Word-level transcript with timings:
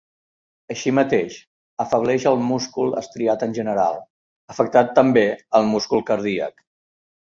Així 0.75 0.93
mateix, 0.99 1.33
afebleix 1.83 2.25
al 2.31 2.41
múscul 2.47 2.97
estriat 3.01 3.45
en 3.49 3.53
general, 3.59 3.99
afectant 4.55 4.91
també 5.01 5.25
el 5.61 5.69
múscul 5.75 6.03
cardíac. 6.11 6.65